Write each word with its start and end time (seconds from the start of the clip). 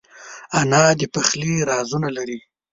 انا 0.59 0.83
د 0.99 1.01
پخلي 1.13 1.53
رازونه 1.69 2.07
لري 2.17 2.39